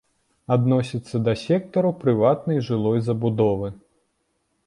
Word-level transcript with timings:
Адносіцца 0.53 1.19
да 1.27 1.33
сектару 1.41 1.91
прыватнай 2.05 2.57
жылой 2.69 2.99
забудовы. 3.09 3.67